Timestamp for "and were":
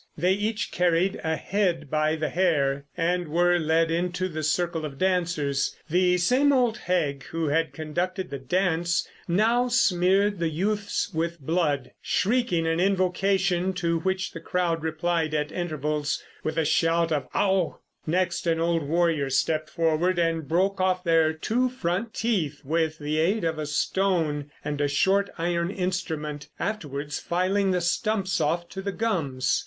2.97-3.59